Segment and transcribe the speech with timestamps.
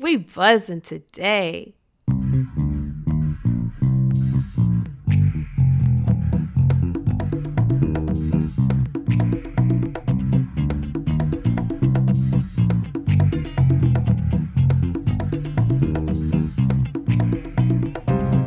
[0.00, 1.76] We buzzing today.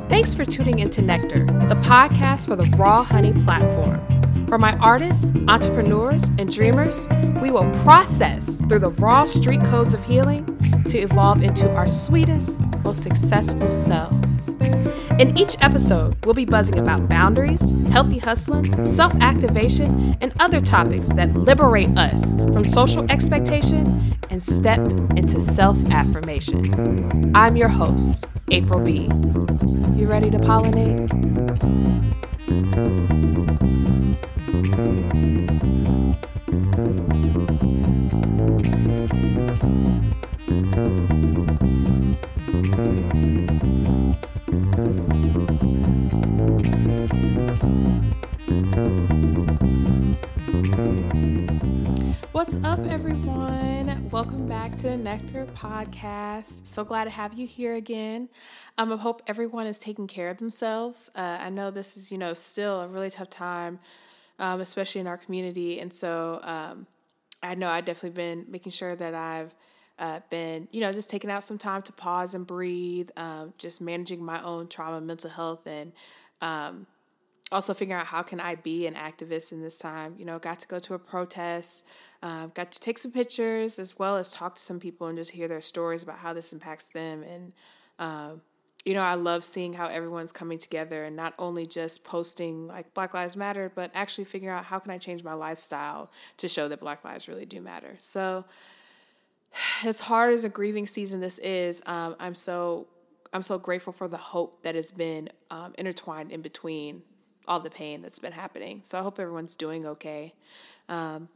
[0.10, 4.06] Thanks for tuning into Nectar, the podcast for the Raw Honey platform.
[4.48, 7.08] For my artists, entrepreneurs, and dreamers,
[7.40, 10.49] we will process through the raw street codes of healing
[10.90, 14.56] to evolve into our sweetest, most successful selves.
[15.20, 21.10] In each episode, we'll be buzzing about boundaries, healthy hustling, self activation, and other topics
[21.10, 24.80] that liberate us from social expectation and step
[25.16, 27.32] into self affirmation.
[27.36, 29.04] I'm your host, April B.
[29.96, 31.39] You ready to pollinate?
[54.90, 56.66] The Nectar Podcast.
[56.66, 58.28] So glad to have you here again.
[58.80, 61.12] Um, I hope everyone is taking care of themselves.
[61.14, 63.78] Uh, I know this is, you know, still a really tough time,
[64.40, 66.88] um, especially in our community, and so um,
[67.44, 69.54] I know I've definitely been making sure that I've
[70.00, 73.82] uh, been, you know, just taking out some time to pause and breathe, um, just
[73.82, 75.92] managing my own trauma, mental health, and
[76.42, 76.88] um,
[77.52, 80.16] also figuring out how can I be an activist in this time.
[80.18, 81.86] You know, got to go to a protest,
[82.22, 85.32] uh, got to take some pictures as well as talk to some people and just
[85.32, 87.24] hear their stories about how this impacts them.
[87.24, 87.54] And
[87.98, 88.42] um,
[88.86, 92.94] you know, I love seeing how everyone's coming together and not only just posting like
[92.94, 96.68] Black Lives Matter, but actually figuring out how can I change my lifestyle to show
[96.70, 97.96] that Black lives really do matter.
[98.00, 98.46] So,
[99.86, 102.88] as hard as a grieving season this is, um, I'm so
[103.32, 107.04] I'm so grateful for the hope that has been um, intertwined in between
[107.48, 108.82] all the pain that's been happening.
[108.84, 110.34] So I hope everyone's doing okay.
[110.88, 111.30] Um,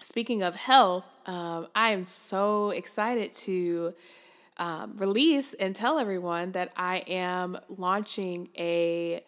[0.00, 3.94] speaking of health, um, I am so excited to
[4.56, 9.22] um, release and tell everyone that I am launching a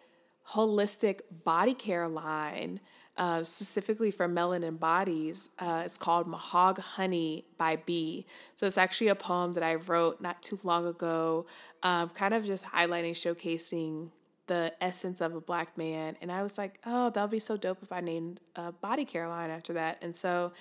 [0.49, 2.79] holistic body care line.
[3.17, 5.49] Uh, specifically for melanin bodies.
[5.57, 8.27] Uh, it's called Mahoghoney by Bee.
[8.55, 11.47] So it's actually a poem that I wrote not too long ago,
[11.81, 14.11] um, kind of just highlighting, showcasing
[14.47, 16.15] the essence of a black man.
[16.21, 19.05] And I was like, oh, that would be so dope if I named a body
[19.05, 19.99] care line after that.
[20.01, 20.53] And so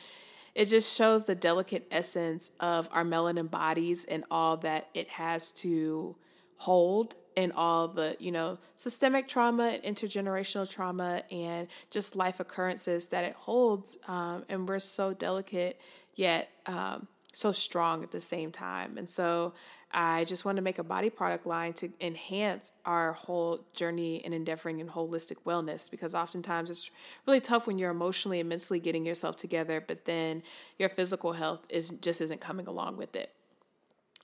[0.55, 5.53] it just shows the delicate essence of our melanin bodies and all that it has
[5.53, 6.17] to
[6.57, 13.09] hold and all the you know systemic trauma and intergenerational trauma and just life occurrences
[13.09, 15.79] that it holds um, and we're so delicate
[16.15, 19.53] yet um, so strong at the same time and so
[19.93, 24.33] I just want to make a body product line to enhance our whole journey in
[24.33, 26.91] endeavoring in holistic wellness because oftentimes it's
[27.27, 30.43] really tough when you're emotionally and mentally getting yourself together, but then
[30.79, 33.33] your physical health is just isn't coming along with it.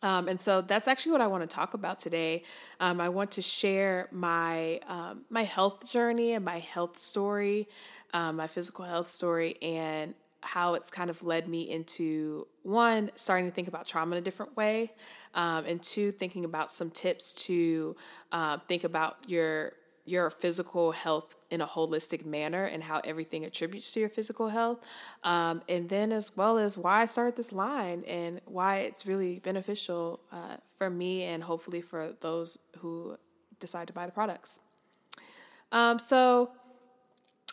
[0.02, 2.42] Um, and so that's actually what I want to talk about today.
[2.80, 7.68] Um, I want to share my um, my health journey and my health story,
[8.12, 13.46] um, my physical health story, and how it's kind of led me into one starting
[13.46, 14.92] to think about trauma in a different way,
[15.34, 17.96] um, and two thinking about some tips to
[18.32, 19.72] uh, think about your
[20.04, 24.84] your physical health in a holistic manner and how everything attributes to your physical health.
[25.22, 29.38] Um, and then, as well as why I started this line and why it's really
[29.38, 33.16] beneficial uh, for me and hopefully for those who
[33.60, 34.60] decide to buy the products.
[35.70, 36.50] Um, so,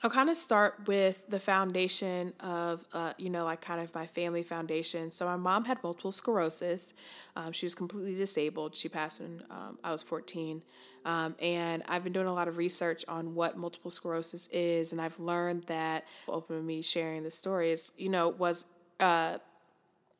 [0.01, 4.05] I'll kind of start with the foundation of, uh, you know, like kind of my
[4.05, 5.09] family foundation.
[5.09, 6.93] So my mom had multiple sclerosis.
[7.35, 8.75] Um, she was completely disabled.
[8.75, 10.61] She passed when um, I was 14.
[11.03, 14.93] Um, and I've been doing a lot of research on what multiple sclerosis is.
[14.93, 18.65] And I've learned that, open me sharing the story, is, you know, was
[19.01, 19.37] uh,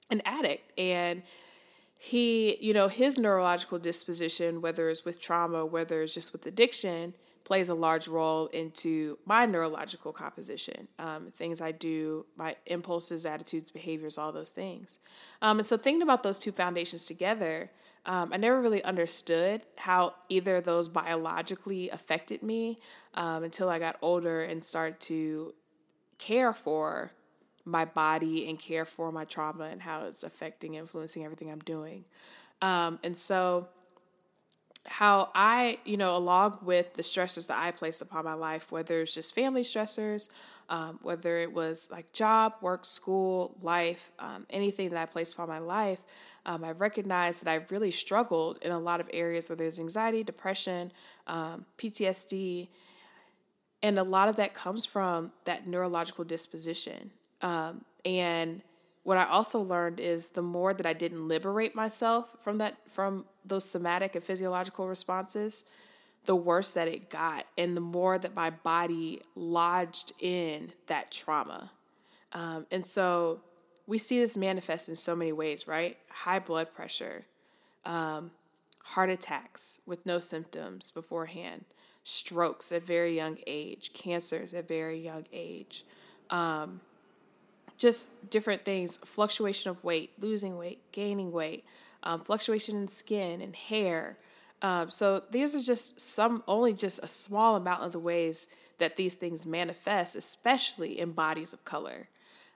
[0.09, 0.78] an addict.
[0.78, 1.23] And
[1.98, 7.13] he, you know, his neurological disposition, whether it's with trauma, whether it's just with addiction,
[7.50, 13.72] plays a large role into my neurological composition, um, things I do, my impulses, attitudes,
[13.72, 15.00] behaviors, all those things.
[15.42, 17.72] Um, and so, thinking about those two foundations together,
[18.06, 22.78] um, I never really understood how either of those biologically affected me
[23.16, 25.56] um, until I got older and started to
[26.19, 27.13] care for
[27.66, 32.06] my body and care for my trauma and how it's affecting, influencing everything I'm doing.
[32.62, 33.69] Um, and so,
[34.89, 39.01] how I, you know, along with the stressors that I placed upon my life, whether
[39.01, 40.30] it's just family stressors,
[40.68, 45.47] um, whether it was like job, work, school, life, um, anything that I placed upon
[45.47, 46.01] my life,
[46.45, 50.24] um, I've recognized that I've really struggled in a lot of areas where there's anxiety,
[50.24, 50.92] depression,
[51.27, 52.69] um, PTSD,
[53.83, 57.12] and a lot of that comes from that neurological disposition.
[57.42, 58.62] Um, and
[59.04, 63.25] what I also learned is the more that I didn't liberate myself from that, from
[63.46, 65.63] those somatic and physiological responses,
[66.25, 71.72] the worse that it got, and the more that my body lodged in that trauma.
[72.34, 73.42] Um, and so
[73.88, 75.98] we see this manifest in so many ways, right?
[76.12, 77.25] High blood pressure,
[77.86, 78.31] um,
[78.84, 81.66] heart attacks with no symptoms beforehand,
[82.04, 85.86] strokes at very young age, cancers at very young age,
[86.30, 86.81] um,
[87.80, 91.66] just different things, fluctuation of weight, losing weight, gaining weight,
[92.04, 94.18] um, fluctuation in skin and hair,
[94.62, 98.48] um, so these are just some, only just a small amount of the ways
[98.78, 102.10] that these things manifest, especially in bodies of color.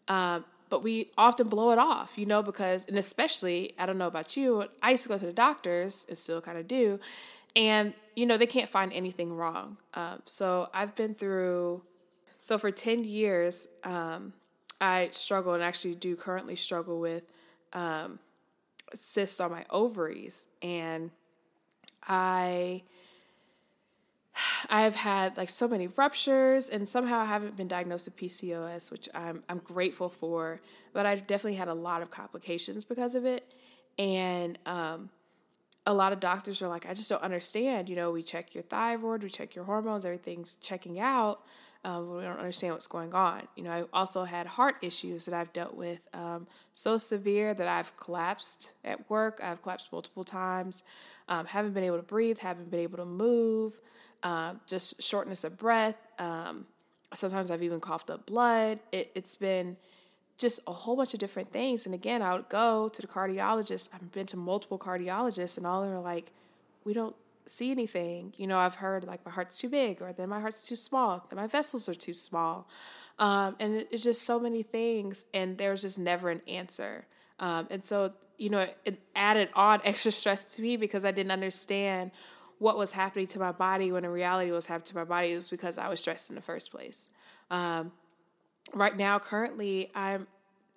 [0.08, 4.08] Um, but we often blow it off, you know, because, and especially, I don't know
[4.08, 7.00] about you, I used to go to the doctors and still kind of do,
[7.56, 9.78] and, you know, they can't find anything wrong.
[9.94, 11.84] Um, so I've been through,
[12.38, 14.34] so for 10 years, um,
[14.82, 17.32] I struggle and actually do currently struggle with
[17.74, 18.20] um,
[18.94, 20.46] cysts on my ovaries.
[20.62, 21.12] And
[22.08, 22.84] I
[24.70, 29.10] I've had like so many ruptures and somehow I haven't been diagnosed with PCOS, which
[29.14, 30.62] I'm I'm grateful for,
[30.94, 33.54] but I've definitely had a lot of complications because of it.
[34.00, 35.10] And um,
[35.86, 37.90] a lot of doctors are like, I just don't understand.
[37.90, 41.42] You know, we check your thyroid, we check your hormones, everything's checking out.
[41.86, 43.48] Um, we don't understand what's going on.
[43.56, 47.68] You know, I also had heart issues that I've dealt with um, so severe that
[47.68, 49.42] I've collapsed at work.
[49.44, 50.84] I've collapsed multiple times
[51.28, 53.78] um, haven't been able to breathe, haven't been able to move,
[54.24, 55.98] um, just shortness of breath.
[56.20, 56.66] Um,
[57.14, 58.80] sometimes I've even coughed up blood.
[58.92, 59.78] It, it's been
[60.38, 61.86] just a whole bunch of different things.
[61.86, 63.90] And again, I would go to the cardiologist.
[63.94, 66.32] I've been to multiple cardiologists, and all of them are like,
[66.84, 67.16] we don't
[67.46, 68.34] see anything.
[68.38, 71.26] You know, I've heard like my heart's too big, or then my heart's too small,
[71.30, 72.68] then my vessels are too small.
[73.20, 77.06] Um, and it's just so many things, and there's just never an answer.
[77.40, 81.32] Um, and so you know, it added on extra stress to me because I didn't
[81.32, 82.12] understand
[82.60, 85.34] what was happening to my body when in reality what was happening to my body
[85.34, 87.10] it was because I was stressed in the first place.
[87.52, 87.92] Um,
[88.74, 90.28] right now, currently, I'm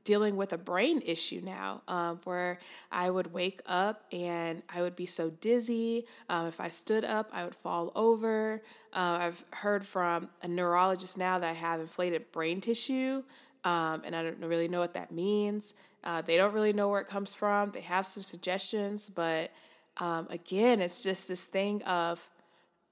[0.07, 2.61] dealing with a brain issue now um, where
[2.93, 6.05] I would wake up and I would be so dizzy.
[6.29, 8.63] Um, if I stood up, I would fall over.
[8.95, 13.25] Uh, I've heard from a neurologist now that I have inflated brain tissue,
[13.65, 15.75] um, and I don't really know what that means.
[16.05, 17.73] Uh, they don't really know where it comes from.
[17.73, 19.53] They have some suggestions, but
[19.99, 22.31] um, again, it's just this thing of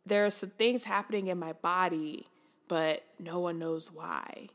[0.05, 2.26] there are some things happening in my body,
[2.67, 4.49] but no one knows why.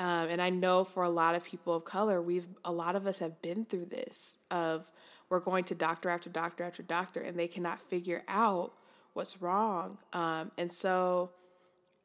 [0.00, 3.06] Um, and I know for a lot of people of color, we've a lot of
[3.06, 4.90] us have been through this of
[5.28, 8.72] we're going to doctor after doctor after doctor, and they cannot figure out
[9.12, 9.98] what's wrong.
[10.12, 11.30] Um, and so,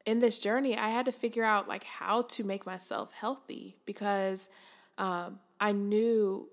[0.06, 4.50] in this journey, I had to figure out like how to make myself healthy because
[4.98, 6.50] um, I knew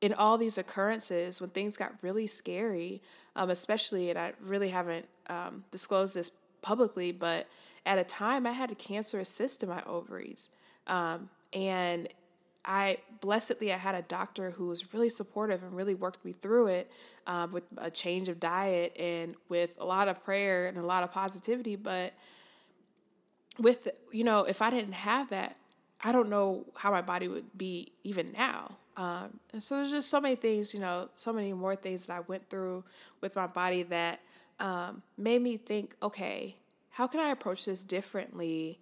[0.00, 3.02] in all these occurrences when things got really scary,
[3.36, 6.30] um, especially, and I really haven't um, disclosed this
[6.62, 7.48] publicly, but
[7.84, 10.50] at a time I had a cancerous cyst in my ovaries.
[10.86, 12.08] Um, and
[12.64, 16.68] I blessedly I had a doctor who was really supportive and really worked me through
[16.68, 16.90] it
[17.26, 21.02] um, with a change of diet and with a lot of prayer and a lot
[21.02, 21.76] of positivity.
[21.76, 22.12] But
[23.58, 25.56] with you know, if I didn't have that,
[26.02, 28.78] I don't know how my body would be even now.
[28.96, 32.14] Um, and so there's just so many things, you know, so many more things that
[32.14, 32.84] I went through
[33.20, 34.20] with my body that
[34.60, 36.56] um, made me think, okay,
[36.92, 38.80] how can I approach this differently?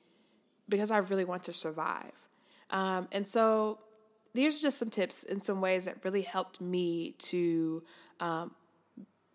[0.69, 2.13] Because I really want to survive.
[2.71, 3.79] Um, and so
[4.35, 7.83] these are just some tips and some ways that really helped me to
[8.21, 8.53] um,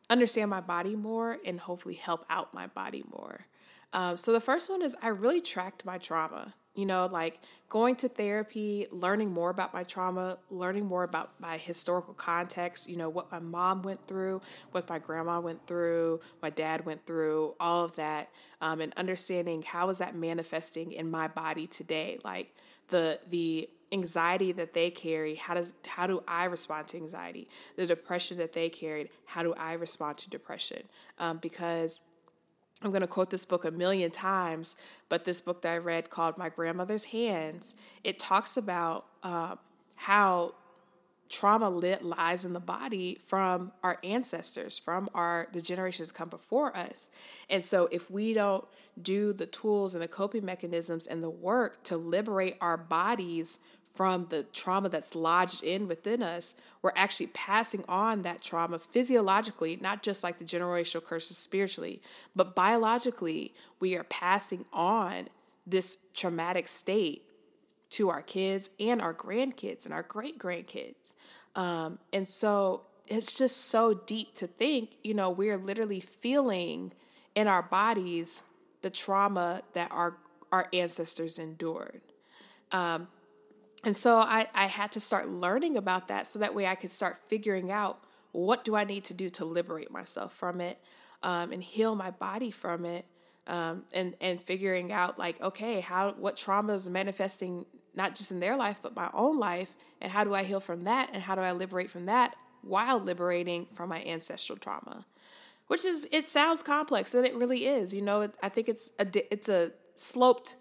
[0.10, 3.48] understand my body more and hopefully help out my body more.
[3.94, 7.39] Um, so the first one is I really tracked my trauma you know, like
[7.70, 12.96] going to therapy, learning more about my trauma, learning more about my historical context, you
[12.96, 14.41] know, what my mom went through,
[14.72, 18.29] what my grandma went through, my dad went through, all of that,
[18.62, 22.53] um, and understanding how is that manifesting in my body today, like
[22.89, 27.48] the the anxiety that they carry how does how do i respond to anxiety?
[27.75, 30.84] The depression that they carried how do i respond to depression?
[31.20, 32.01] Um, because
[32.82, 34.75] I'm going to quote this book a million times,
[35.10, 39.60] but this book that I read called My Grandmother's Hands, it talks about um,
[39.96, 40.53] how
[41.29, 46.75] trauma lit lies in the body from our ancestors from our the generations come before
[46.77, 47.10] us.
[47.50, 48.65] And so if we don't
[49.01, 53.60] do the tools and the coping mechanisms and the work to liberate our bodies
[53.96, 59.78] from the trauma that's lodged in within us we're actually passing on that trauma physiologically
[59.82, 62.02] not just like the generational curses spiritually
[62.36, 65.28] but biologically we are passing on
[65.66, 67.24] this traumatic state
[67.90, 71.16] to our kids and our grandkids and our great grandkids.
[71.56, 76.94] Um, and so it's just so deep to think, you know, we're literally feeling
[77.36, 78.44] in our bodies
[78.82, 80.18] the trauma that our
[80.52, 82.02] our ancestors endured.
[82.72, 83.08] Um,
[83.86, 86.92] and so I, I had to start learning about that so that way I could
[86.92, 88.00] start figuring out
[88.32, 90.80] what do I need to do to liberate myself from it
[91.24, 93.06] um, and heal my body from it.
[93.48, 98.39] Um, and and figuring out like okay how what trauma is manifesting not just in
[98.39, 99.75] their life, but my own life.
[100.01, 101.10] And how do I heal from that?
[101.13, 105.06] And how do I liberate from that while liberating from my ancestral trauma?
[105.68, 107.94] Which is, it sounds complex, and it really is.
[107.94, 110.58] You know, I think it's a, it's a sloped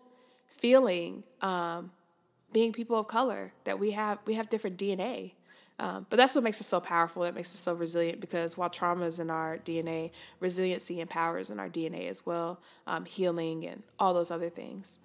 [0.49, 1.91] feeling um,
[2.55, 5.35] being people of color that we have we have different DNA.
[5.79, 7.23] Um, but that's what makes us so powerful.
[7.23, 11.37] That makes us so resilient because while trauma is in our DNA, resiliency and power
[11.37, 15.01] is in our DNA as well, um, healing and all those other things.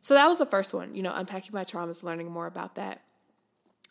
[0.00, 3.02] So that was the first one, you know, unpacking my traumas, learning more about that.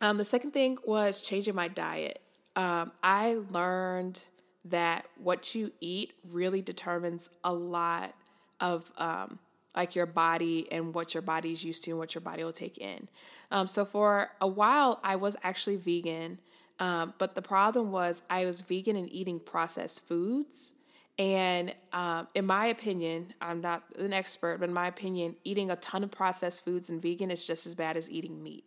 [0.02, 2.20] Um, the second thing was changing my diet.
[2.56, 4.24] Um, I learned
[4.66, 8.16] that what you eat really determines a lot
[8.60, 9.40] of um,
[9.76, 12.78] like your body and what your body's used to and what your body will take
[12.78, 13.08] in.
[13.52, 16.40] Um, so for a while, I was actually vegan,
[16.80, 20.74] um, but the problem was I was vegan and eating processed foods.
[21.20, 25.76] And um, in my opinion, I'm not an expert, but in my opinion, eating a
[25.76, 28.66] ton of processed foods and vegan is just as bad as eating meat.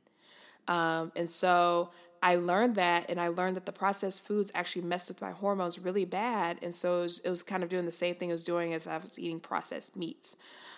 [0.68, 1.90] Um, and so
[2.22, 5.78] I learned that, and I learned that the processed foods actually messed with my hormones
[5.78, 6.58] really bad.
[6.62, 8.72] And so it was, it was kind of doing the same thing it was doing
[8.72, 10.36] as I was eating processed meats.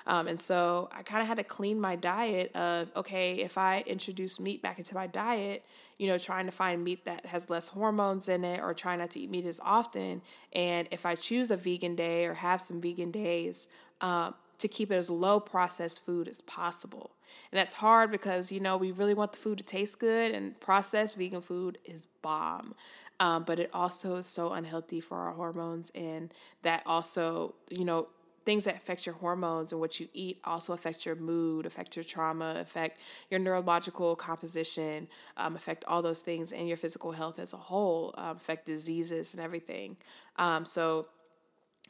[0.09, 3.85] Um, and so I kind of had to clean my diet of, okay, if I
[3.87, 5.65] introduce meat back into my diet,
[5.99, 9.11] you know, trying to find meat that has less hormones in it or trying not
[9.11, 10.23] to eat meat as often.
[10.55, 13.69] And if I choose a vegan day or have some vegan days,
[14.01, 17.13] um, to keep it as low processed food as possible.
[17.53, 20.59] And that's hard because, you know, we really want the food to taste good, and
[20.61, 22.75] processed vegan food is bomb.
[23.21, 28.09] Um, but it also is so unhealthy for our hormones, and that also, you know,
[28.49, 32.03] things that affect your hormones and what you eat also affect your mood, affect your
[32.03, 32.99] trauma, affect
[33.31, 38.15] your neurological composition, um, affect all those things and your physical health as a whole,
[38.17, 39.99] um, affect diseases and everything.
[40.37, 41.09] Um, so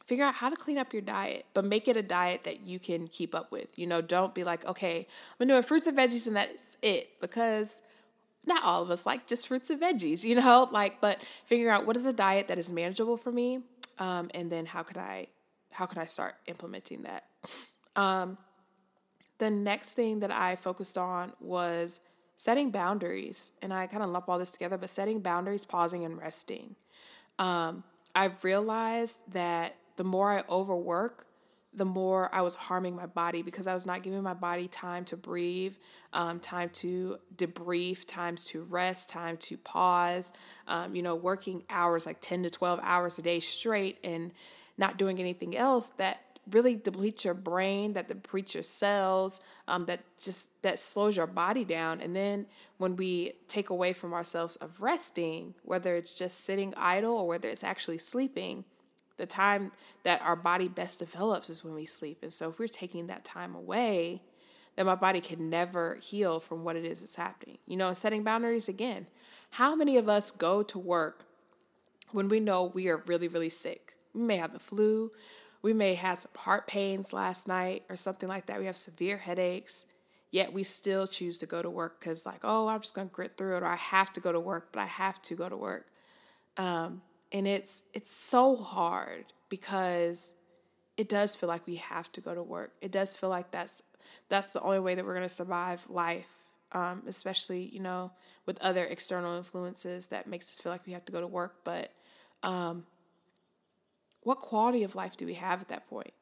[0.05, 2.77] figure out how to clean up your diet, but make it a diet that you
[2.77, 3.69] can keep up with.
[3.79, 5.07] You know, don't be like, okay,
[5.39, 7.79] I'm doing fruits and veggies and that's it because
[8.45, 11.85] not all of us like just fruits and veggies, you know, like, but figure out
[11.85, 13.61] what is a diet that is manageable for me.
[13.97, 15.27] Um, and then how could I
[15.79, 17.23] how can I start implementing that?
[17.95, 18.37] Um,
[19.37, 22.01] the next thing that I focused on was
[22.35, 23.53] setting boundaries.
[23.61, 26.75] And I kind of lump all this together, but setting boundaries, pausing, and resting.
[27.37, 31.25] Um, I've realized that the more I overwork,
[31.73, 35.05] the more I was harming my body because I was not giving my body time
[35.05, 35.77] to breathe,
[36.11, 40.33] um, time to debrief, times to rest, time to pause.
[40.67, 44.33] Um, you know, working hours like 10 to 12 hours a day straight and
[44.79, 49.99] not doing anything else that really depletes your brain, that depletes your cells, um, that
[50.19, 52.01] just that slows your body down.
[52.01, 57.13] And then when we take away from ourselves of resting, whether it's just sitting idle
[57.13, 58.65] or whether it's actually sleeping,
[59.17, 59.71] the time
[60.03, 62.19] that our body best develops is when we sleep.
[62.23, 64.21] And so if we're taking that time away,
[64.75, 67.57] then my body can never heal from what it is that's happening.
[67.67, 69.07] You know, setting boundaries again.
[69.51, 71.25] How many of us go to work
[72.11, 73.98] when we know we are really, really sick?
[74.19, 75.11] We may have the flu.
[75.61, 78.59] We may have some heart pains last night or something like that.
[78.59, 79.85] We have severe headaches,
[80.29, 83.37] yet we still choose to go to work because, like, oh, I'm just gonna grit
[83.37, 85.55] through it, or I have to go to work, but I have to go to
[85.55, 85.87] work.
[86.57, 90.33] Um, and it's it's so hard because
[90.97, 92.73] it does feel like we have to go to work.
[92.81, 93.81] It does feel like that's
[94.27, 96.33] that's the only way that we're gonna survive life,
[96.73, 98.11] um, especially you know
[98.45, 101.63] with other external influences that makes us feel like we have to go to work,
[101.63, 101.93] but
[102.43, 102.85] um,
[104.23, 106.13] what quality of life do we have at that point?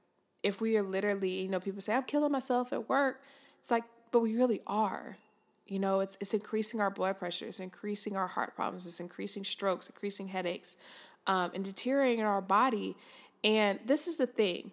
[0.44, 3.22] If we are literally, you know, people say, I'm killing myself at work.
[3.60, 5.18] It's like, but we really are.
[5.66, 9.44] You know, it's it's increasing our blood pressure, it's increasing our heart problems, it's increasing
[9.44, 10.78] strokes, increasing headaches,
[11.26, 12.96] um, and deteriorating our body.
[13.44, 14.72] And this is the thing.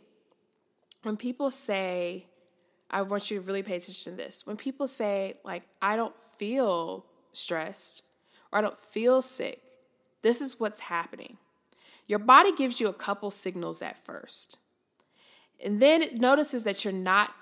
[1.02, 2.26] When people say,
[2.90, 4.47] I want you to really pay attention to this.
[4.47, 8.04] When people say, like, I don't feel stressed,
[8.52, 9.61] or I don't feel sick,
[10.23, 11.38] this is what's happening.
[12.06, 14.58] Your body gives you a couple signals at first.
[15.64, 17.34] And then it notices that you're not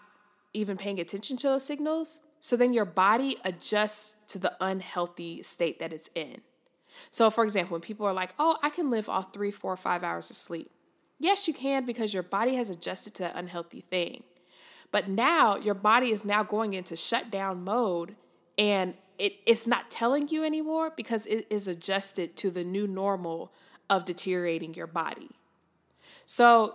[0.53, 2.21] even paying attention to those signals.
[2.41, 6.43] So then your body adjusts to the unhealthy state that it's in.
[7.11, 10.03] So, for example, when people are like, oh, I can live off three, four, five
[10.03, 10.71] hours of sleep.
[11.19, 14.25] Yes, you can because your body has adjusted to that unhealthy thing.
[14.91, 18.17] But now your body is now going into shutdown mode
[18.59, 23.53] and it, it's not telling you anymore because it is adjusted to the new normal
[23.91, 25.31] of deteriorating your body.
[26.25, 26.75] So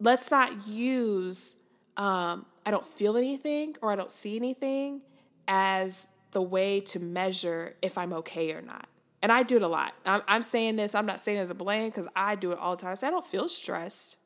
[0.00, 1.56] let's not use
[1.96, 5.02] um, I don't feel anything or I don't see anything
[5.48, 8.88] as the way to measure if I'm okay or not.
[9.22, 9.94] And I do it a lot.
[10.04, 12.58] I'm, I'm saying this, I'm not saying it as a blame because I do it
[12.58, 12.90] all the time.
[12.90, 14.18] I say I don't feel stressed.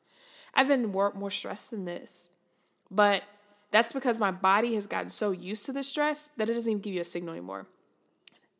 [0.53, 2.29] I've been more, more stressed than this.
[2.89, 3.23] But
[3.71, 6.81] that's because my body has gotten so used to the stress that it doesn't even
[6.81, 7.67] give you a signal anymore.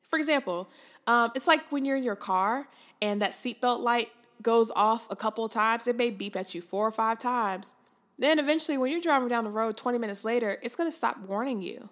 [0.04, 0.70] For example,
[1.06, 2.68] um, it's like when you're in your car
[3.02, 4.10] and that seatbelt light
[4.42, 7.74] goes off a couple of times, it may beep at you four or five times.
[8.18, 11.20] Then eventually, when you're driving down the road 20 minutes later, it's going to stop
[11.20, 11.90] warning you.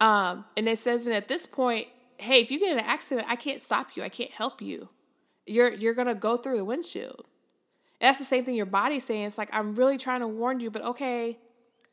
[0.00, 1.86] Um, and it says, and at this point,
[2.18, 4.02] hey, if you get in an accident, I can't stop you.
[4.02, 4.88] I can't help you.
[5.46, 7.26] You're you're gonna go through the windshield.
[8.00, 9.24] And that's the same thing your body's saying.
[9.24, 11.38] It's like I'm really trying to warn you, but okay,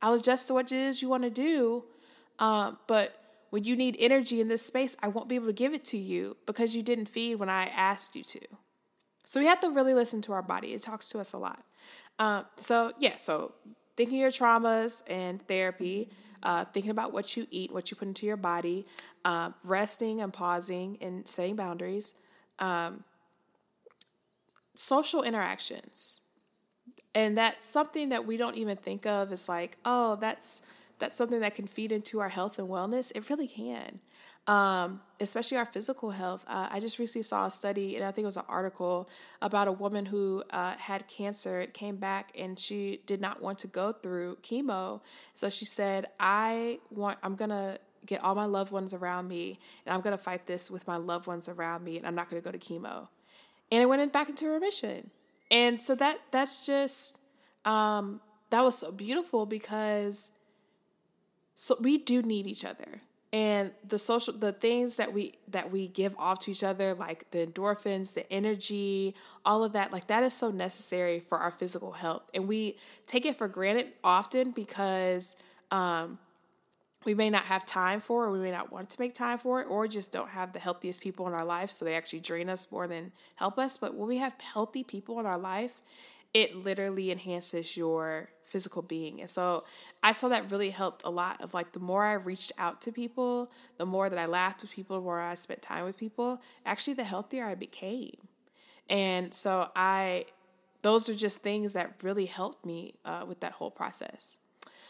[0.01, 1.85] I'll adjust to what it is you want to do.
[2.37, 3.18] Um, but
[3.49, 5.97] when you need energy in this space, I won't be able to give it to
[5.97, 8.41] you because you didn't feed when I asked you to.
[9.25, 10.69] So we have to really listen to our body.
[10.69, 11.63] It talks to us a lot.
[12.17, 13.53] Um, so yeah, so
[13.95, 16.09] thinking your traumas and therapy,
[16.43, 18.85] uh, thinking about what you eat, what you put into your body,
[19.25, 22.15] uh, resting and pausing and setting boundaries,
[22.59, 23.03] um,
[24.75, 26.21] social interactions,
[27.15, 30.61] and that's something that we don't even think of as like, oh, that's
[30.99, 33.11] that's something that can feed into our health and wellness.
[33.15, 33.99] It really can
[34.49, 36.43] um, especially our physical health.
[36.47, 39.07] Uh, I just recently saw a study, and I think it was an article
[39.43, 41.61] about a woman who uh, had cancer.
[41.61, 45.01] It came back, and she did not want to go through chemo.
[45.35, 47.19] So she said, "I want.
[47.23, 50.87] I'm gonna." Get all my loved ones around me, and I'm gonna fight this with
[50.87, 53.09] my loved ones around me, and I'm not gonna go to chemo.
[53.69, 55.11] And it went back into remission.
[55.51, 57.19] And so that that's just
[57.65, 60.31] um, that was so beautiful because
[61.59, 63.01] so we do need each other
[63.33, 67.29] and the social the things that we that we give off to each other like
[67.31, 69.13] the endorphins the energy
[69.45, 73.25] all of that like that is so necessary for our physical health and we take
[73.25, 75.35] it for granted often because
[75.69, 76.17] um,
[77.05, 79.61] we may not have time for or we may not want to make time for
[79.61, 82.49] it, or just don't have the healthiest people in our life, so they actually drain
[82.49, 83.77] us more than help us.
[83.77, 85.81] But when we have healthy people in our life,
[86.33, 89.21] it literally enhances your physical being.
[89.21, 89.63] And so
[90.03, 92.91] I saw that really helped a lot of like the more I reached out to
[92.91, 96.41] people, the more that I laughed with people, the more I spent time with people,
[96.65, 98.17] actually the healthier I became.
[98.89, 100.25] And so I
[100.81, 104.37] those are just things that really helped me uh, with that whole process.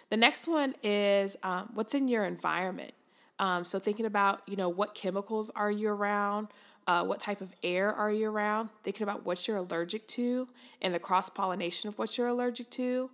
[0.10, 2.92] The next one is um, what's in your environment.
[3.40, 6.50] Um, so thinking about you know what chemicals are you around,
[6.88, 10.48] uh, what type of air are you around, thinking about what you're allergic to
[10.82, 13.10] and the cross pollination of what you're allergic to.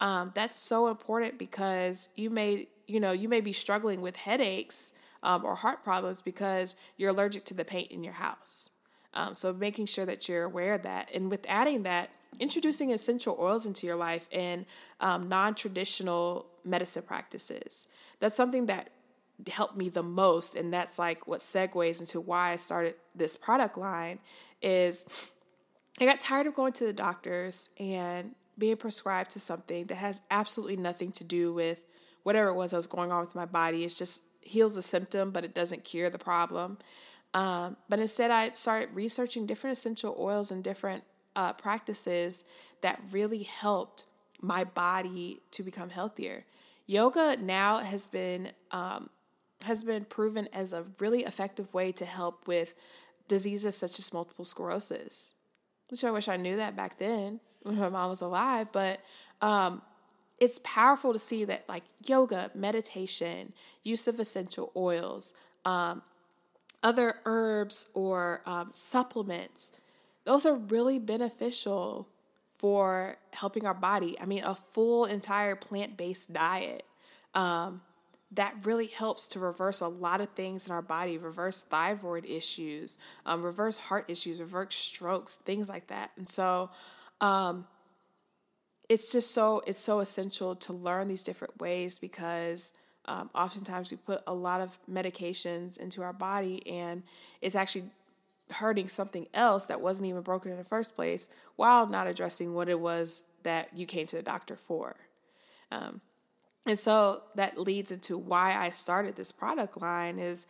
[0.00, 4.92] Um, that's so important because you may, you know, you may be struggling with headaches
[5.22, 8.70] um, or heart problems because you're allergic to the paint in your house.
[9.12, 13.36] Um, so making sure that you're aware of that, and with adding that, introducing essential
[13.40, 14.64] oils into your life and
[15.00, 17.88] um, non-traditional medicine practices.
[18.20, 18.90] That's something that
[19.50, 23.78] helped me the most and that's like what segues into why I started this product
[23.78, 24.18] line
[24.60, 25.06] is
[25.98, 30.20] I got tired of going to the doctors and being prescribed to something that has
[30.30, 31.84] absolutely nothing to do with
[32.22, 33.84] whatever it was that was going on with my body.
[33.84, 36.78] It just heals the symptom, but it doesn't cure the problem.
[37.34, 42.44] Um, but instead, I started researching different essential oils and different uh, practices
[42.82, 44.04] that really helped
[44.40, 46.44] my body to become healthier.
[46.86, 49.10] Yoga now has been um,
[49.64, 52.74] has been proven as a really effective way to help with
[53.28, 55.34] diseases such as multiple sclerosis,
[55.90, 58.68] which I wish I knew that back then when my mom was alive.
[58.72, 59.00] But
[59.40, 59.82] um,
[60.38, 66.02] it's powerful to see that, like yoga, meditation, use of essential oils, um,
[66.82, 69.72] other herbs or um, supplements,
[70.24, 72.08] those are really beneficial
[72.56, 74.16] for helping our body.
[74.20, 76.84] I mean, a full, entire plant based diet.
[77.34, 77.80] Um,
[78.32, 82.98] that really helps to reverse a lot of things in our body, reverse thyroid issues,
[83.26, 86.10] um, reverse heart issues, reverse strokes, things like that.
[86.16, 86.70] And so,
[87.20, 87.66] um,
[88.88, 92.72] it's just so it's so essential to learn these different ways because
[93.06, 97.02] Um, oftentimes, we put a lot of medications into our body, and
[97.40, 97.90] it's actually
[98.50, 102.68] hurting something else that wasn't even broken in the first place while not addressing what
[102.68, 104.96] it was that you came to the doctor for.
[105.72, 106.02] Um,
[106.66, 110.46] and so that leads into why I started this product line is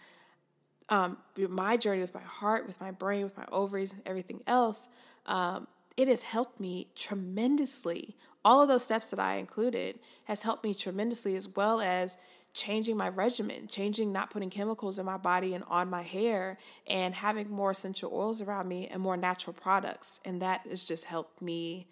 [0.89, 4.89] um, my journey with my heart, with my brain, with my ovaries, and everything else.
[5.27, 8.17] Um, it has helped me tremendously.
[8.45, 12.17] All of those steps that I included has helped me tremendously, as well as
[12.53, 17.15] changing my regimen, changing not putting chemicals in my body and on my hair, and
[17.15, 20.19] having more essential oils around me and more natural products.
[20.25, 21.87] And that has just helped me.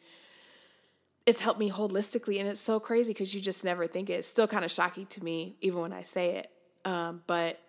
[1.28, 4.14] It's helped me holistically, and it's so crazy because you just never think it.
[4.14, 6.50] It's still kind of shocking to me, even when I say it.
[6.86, 7.60] Um, but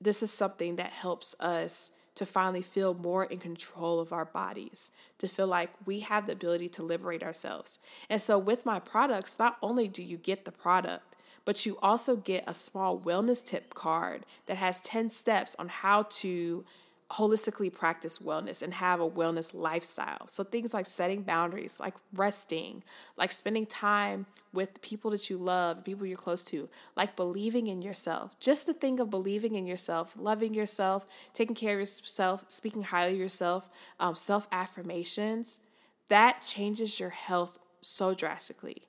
[0.00, 4.90] this is something that helps us to finally feel more in control of our bodies,
[5.18, 7.78] to feel like we have the ability to liberate ourselves.
[8.10, 12.16] And so, with my products, not only do you get the product, but you also
[12.16, 16.64] get a small wellness tip card that has 10 steps on how to
[17.12, 20.26] holistically practice wellness and have a wellness lifestyle.
[20.26, 22.84] So things like setting boundaries, like resting,
[23.16, 27.80] like spending time with people that you love, people you're close to, like believing in
[27.80, 28.38] yourself.
[28.40, 33.14] Just the thing of believing in yourself, loving yourself, taking care of yourself, speaking highly
[33.14, 35.60] of yourself, um, self affirmations,
[36.08, 38.82] that changes your health so drastically.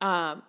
[0.00, 0.42] Um,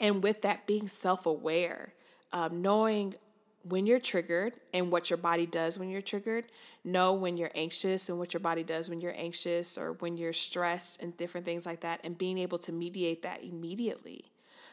[0.00, 1.94] and with that, being self aware,
[2.32, 3.14] um, knowing
[3.62, 6.46] when you're triggered and what your body does when you're triggered,
[6.84, 10.32] know when you're anxious and what your body does when you're anxious or when you're
[10.32, 14.24] stressed and different things like that, and being able to mediate that immediately.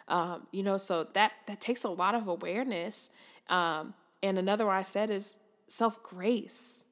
[0.07, 3.09] Um, you know, so that that takes a lot of awareness.
[3.49, 5.35] Um, and another one I said is
[5.67, 6.85] self grace.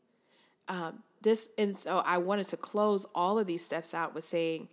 [0.67, 4.67] Um, this and so I wanted to close all of these steps out with saying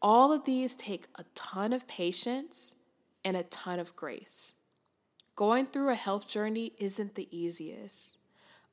[0.00, 2.74] all of these take a ton of patience
[3.24, 4.54] and a ton of grace.
[5.34, 8.18] Going through a health journey isn't the easiest.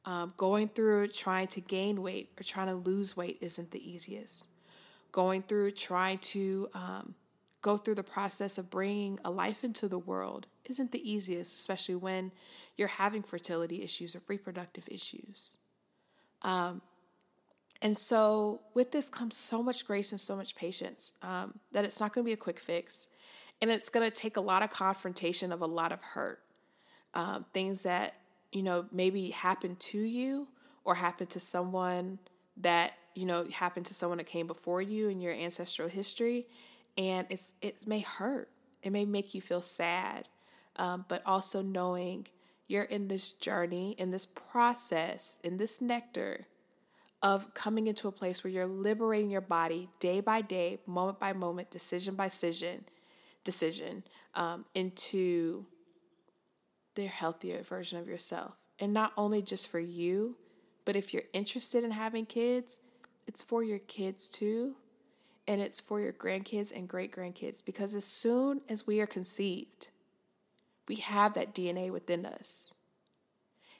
[0.06, 4.48] Um, going through trying to gain weight or trying to lose weight isn't the easiest.
[5.12, 7.16] Going through trying to um,
[7.62, 11.96] go through the process of bringing a life into the world isn't the easiest, especially
[11.96, 12.32] when
[12.78, 15.58] you're having fertility issues or reproductive issues.
[16.42, 16.82] Um,
[17.82, 22.00] and so, with this comes so much grace and so much patience um, that it's
[22.00, 23.08] not going to be a quick fix.
[23.62, 26.40] And it's going to take a lot of confrontation of a lot of hurt.
[27.14, 28.16] Um, things that,
[28.52, 30.48] you know, maybe happened to you
[30.84, 32.20] or happened to someone
[32.58, 36.48] that, you know, happened to someone that came before you in your ancestral history.
[36.98, 38.50] And it's it may hurt.
[38.84, 40.28] It may make you feel sad.
[40.76, 42.28] Um, but also knowing
[42.68, 46.48] you're in this journey, in this process, in this nectar
[47.22, 51.34] of coming into a place where you're liberating your body day by day, moment by
[51.34, 52.86] moment, decision by decision
[53.44, 54.04] decision
[54.36, 55.66] um, into
[57.00, 58.54] the healthier version of yourself.
[58.80, 60.38] And not only just for you,
[60.86, 62.80] but if you're interested in having kids,
[63.28, 64.76] it's for your kids too.
[65.48, 69.90] And it's for your grandkids and great grandkids because as soon as we are conceived,
[70.88, 72.74] we have that DNA within us.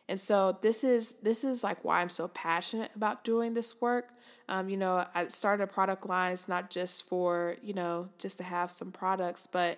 [0.08, 4.14] And so this is this is like why I'm so passionate about doing this work
[4.50, 6.34] um, you know, I started a product line.
[6.34, 9.78] It's not just for, you know, just to have some products, but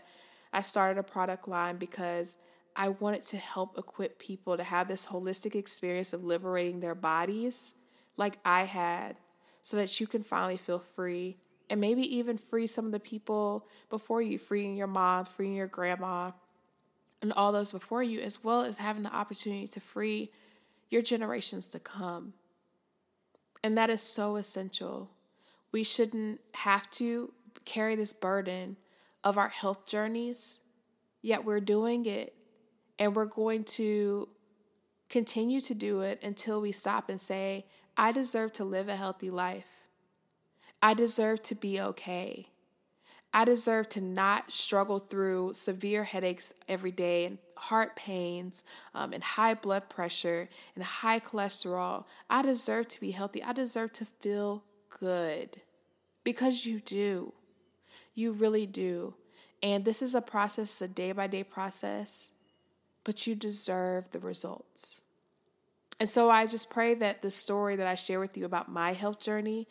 [0.54, 2.38] I started a product line because
[2.76, 7.76] I wanted to help equip people to have this holistic experience of liberating their bodies
[8.18, 9.18] like I had
[9.62, 11.38] so that you can finally feel free
[11.70, 15.68] and maybe even free some of the people before you, freeing your mom, freeing your
[15.68, 16.32] grandma,
[17.22, 20.32] and all those before you, as well as having the opportunity to free
[20.90, 22.34] your generations to come.
[23.64, 25.12] And that is so essential.
[25.72, 27.32] We shouldn't have to
[27.64, 28.76] carry this burden
[29.24, 30.60] of our health journeys,
[31.22, 32.34] yet we're doing it.
[33.02, 34.30] And we're going to
[35.10, 37.66] continue to do it until we stop and say,
[37.98, 39.72] I deserve to live a healthy life.
[40.84, 42.50] I deserve to be okay.
[43.34, 49.24] I deserve to not struggle through severe headaches every day and heart pains um, and
[49.24, 52.06] high blood pressure and high cholesterol.
[52.30, 53.42] I deserve to be healthy.
[53.42, 54.64] I deserve to feel
[55.00, 55.60] good
[56.24, 57.34] because you do.
[58.14, 59.16] You really do.
[59.64, 62.30] And this is a process, a day by day process,
[63.04, 65.02] but you deserve the results.
[66.00, 68.94] And so I just pray that the story that I share with you about my
[68.94, 69.68] health journey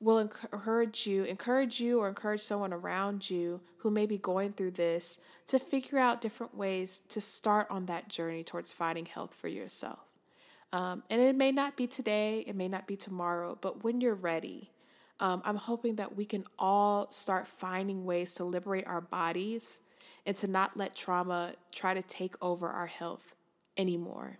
[0.00, 4.72] will encourage you, encourage you, or encourage someone around you who may be going through
[4.72, 9.48] this to figure out different ways to start on that journey towards finding health for
[9.48, 10.00] yourself.
[10.72, 14.14] Um, and it may not be today, it may not be tomorrow, but when you're
[14.14, 14.70] ready,
[15.20, 19.80] um, I'm hoping that we can all start finding ways to liberate our bodies
[20.28, 23.34] and to not let trauma try to take over our health
[23.78, 24.38] anymore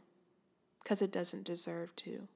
[0.82, 2.28] because it doesn't deserve to.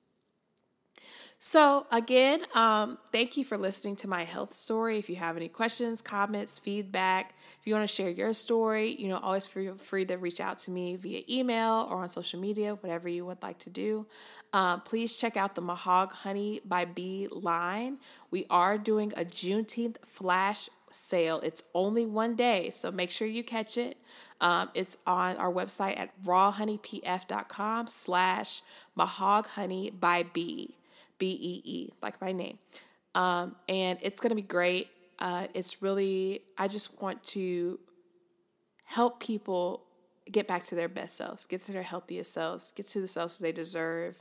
[1.39, 4.97] So, again, um, thank you for listening to my health story.
[4.97, 9.09] If you have any questions, comments, feedback, if you want to share your story, you
[9.09, 12.77] know, always feel free to reach out to me via email or on social media,
[12.77, 14.07] whatever you would like to do.
[14.55, 17.99] Um, please check out the Mahoghoney by Bee line.
[18.31, 21.41] We are doing a Juneteenth flash sale.
[21.43, 23.97] It's only one day, so make sure you catch it.
[24.41, 28.63] Um, it's on our website at rawhoneypf.com slash
[28.99, 30.77] mahoghoney by Bee.
[31.19, 32.59] B E E, like my name.
[33.15, 34.89] Um, and it's going to be great.
[35.21, 37.79] Uh, it's really, I just want to
[38.87, 39.85] help people
[40.31, 43.39] get back to their best selves, get to their healthiest selves, get to the selves
[43.39, 44.21] they deserve.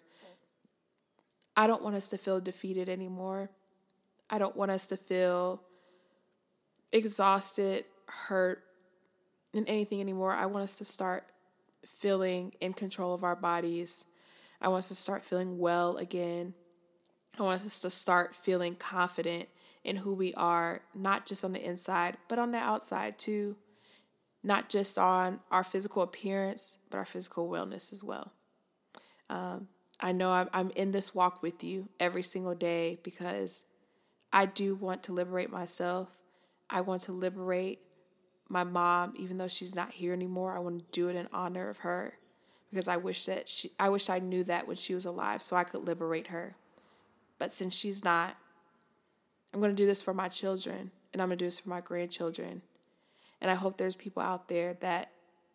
[1.57, 3.49] I don't want us to feel defeated anymore.
[4.29, 5.63] I don't want us to feel
[6.91, 8.63] exhausted, hurt,
[9.53, 10.33] and anything anymore.
[10.33, 11.25] I want us to start
[11.85, 14.05] feeling in control of our bodies.
[14.61, 16.53] I want us to start feeling well again.
[17.37, 19.49] I want us to start feeling confident
[19.83, 23.55] in who we are, not just on the inside, but on the outside too.
[24.43, 28.31] Not just on our physical appearance, but our physical wellness as well.
[29.29, 29.67] Um,
[29.99, 33.65] I know I'm, I'm in this walk with you every single day because
[34.33, 36.23] I do want to liberate myself.
[36.71, 37.79] I want to liberate
[38.49, 40.55] my mom, even though she's not here anymore.
[40.55, 42.17] I want to do it in honor of her
[42.69, 45.55] because I wish that she, I wish I knew that when she was alive so
[45.55, 46.55] I could liberate her.
[47.37, 48.35] But since she's not,
[49.53, 51.69] I'm going to do this for my children and I'm going to do this for
[51.69, 52.61] my grandchildren.
[53.41, 55.11] And I hope there's people out there that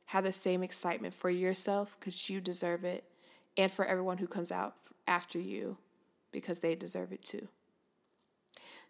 [0.06, 3.04] have the same excitement for yourself because you deserve it
[3.56, 4.74] and for everyone who comes out
[5.06, 5.78] after you
[6.32, 7.48] because they deserve it too.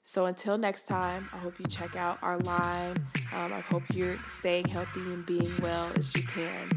[0.08, 2.96] So until next time, I hope you check out our line.
[3.34, 6.70] Um, I hope you're staying healthy and being well as you can.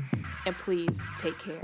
[0.47, 1.61] And please take care.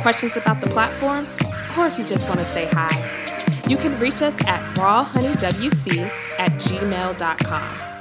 [0.00, 1.26] questions about the platform,
[1.78, 3.60] or if you just want to say hi.
[3.68, 7.91] You can reach us at rawhoneywc at gmail.com.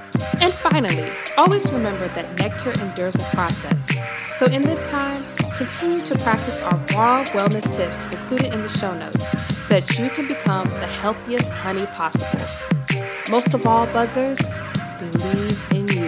[0.41, 3.87] And finally, always remember that nectar endures a process.
[4.31, 5.23] So in this time,
[5.57, 9.31] continue to practice our raw wellness tips included in the show notes
[9.67, 12.45] so that you can become the healthiest honey possible.
[13.29, 14.59] Most of all, buzzers,
[14.99, 16.00] believe in you.